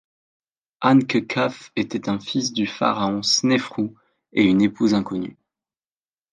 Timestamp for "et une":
4.33-4.63